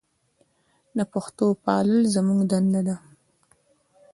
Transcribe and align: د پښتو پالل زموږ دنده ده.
د 0.97 0.99
پښتو 1.13 1.45
پالل 1.63 1.99
زموږ 2.13 2.39
دنده 2.51 2.81
ده. 2.87 2.95